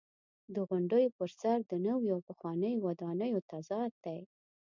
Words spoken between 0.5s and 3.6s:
د غونډیو پر سر د نویو او پخوانیو ودانیو